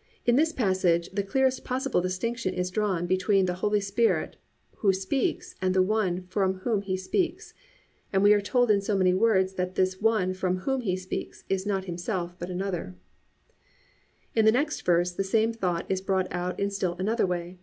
[0.00, 4.36] "+ In this passage the clearest possible distinction is drawn between the Holy Spirit
[4.80, 7.54] who speaks and the One from whom He speaks,
[8.12, 11.44] and we are told in so many words that this One from whom He speaks
[11.48, 12.96] is not Himself, but another.
[14.34, 14.40] 3.
[14.40, 17.56] In the next verse the same thought is brought out in still another way.